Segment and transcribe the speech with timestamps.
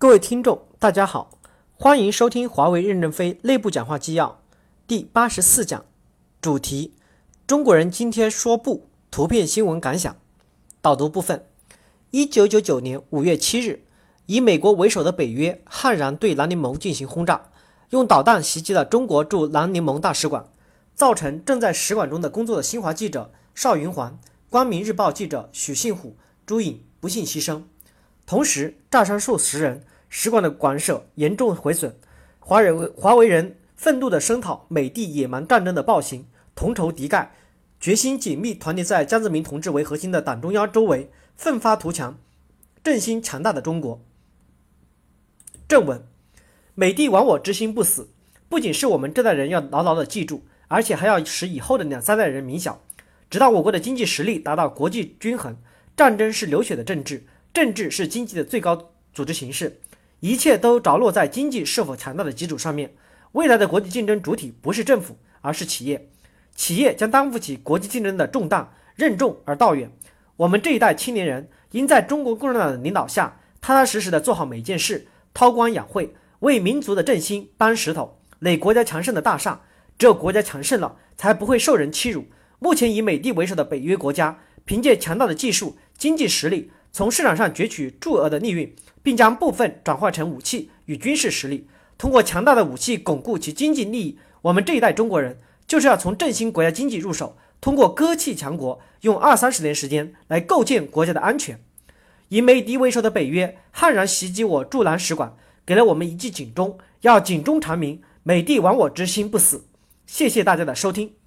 [0.00, 1.40] 各位听众，大家好，
[1.74, 4.40] 欢迎收听华为任正非内部讲话纪要
[4.86, 5.84] 第八十四讲，
[6.40, 6.94] 主题：
[7.48, 8.86] 中国人今天说不。
[9.10, 10.14] 图片新闻感想，
[10.80, 11.44] 导读部分：
[12.12, 13.82] 一九九九年五月七日，
[14.26, 17.50] 以美国为首的北约悍然对南联盟进行轰炸，
[17.90, 20.48] 用导弹袭击了中国驻南联盟大使馆，
[20.94, 24.16] 造成正在使馆中的工作的新华记者邵云环、
[24.48, 27.62] 光明日报记者许信虎、朱颖不幸牺牲。
[28.28, 31.96] 同时，炸伤数十人，使馆的馆舍严重毁损。
[32.38, 37.28] 华人华为人愤怒地声讨美帝野蛮战争的暴行，同仇敌忾，
[37.80, 42.18] 决心紧密团结在江泽民同志为核心的党中央周围，奋发图强，
[42.84, 43.98] 振兴强大的中国。
[45.66, 46.02] 正文：
[46.74, 48.10] 美帝亡我之心不死，
[48.50, 52.82] 不仅是我们这代人要牢牢地记住，而且还要使以后的两三代人明晓，
[53.30, 55.56] 直到我国的经济实力达到国际均衡。
[55.96, 57.24] 战争是流血的政治。
[57.52, 59.80] 政治是经济的最高组织形式，
[60.20, 62.94] 一切都着落在经济是否强大的基础上面。
[63.32, 66.08] 未来的国际竞争主体不是政府，而是企业，
[66.54, 69.92] 企业将担负起国际竞争的重担，任重而道远。
[70.36, 79.62] 我们这一代青年人应在中国共产党的领导下，踏踏实实的做好每件事，韬光养晦，为民族的振兴搬石头，垒国家强盛的大厦。
[79.98, 82.26] 只有国家强盛了，才不会受人欺辱。
[82.60, 86.70] 目前以美帝为首的北约国家，凭借强大的技术、经济实力。
[86.90, 88.70] 从市场上攫取巨额的利润，
[89.02, 94.18] 并将部分转化成武器与军事实力，通过强大的武器巩固其经济利益。
[94.42, 101.60] 我们这一代中国人就是要从振兴国家经济入手，通过割气强国，用二三十年时间来构建国家的安全。
[102.28, 109.64] 以美帝为首的北约悍然袭击我驻南使馆，给了我们一记警钟，要警钟长鸣，美帝亡我之心不死。
[110.06, 111.17] 谢谢大家的收听。